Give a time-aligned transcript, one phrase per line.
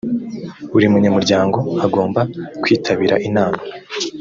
[0.71, 2.21] buri munyamuryango agomba
[2.61, 3.61] kwitabira inama